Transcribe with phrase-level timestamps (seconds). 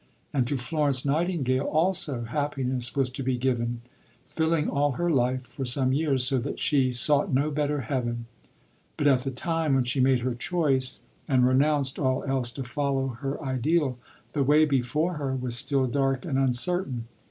[0.33, 3.83] And to Florence Nightingale also happiness was to be given,
[4.29, 8.25] filling all her life for some years, so that she "sought no better heaven";
[8.97, 13.09] but at the time when she made her choice, and renounced all else to follow
[13.09, 13.99] her ideal,
[14.33, 17.05] the way before her was still dark and uncertain.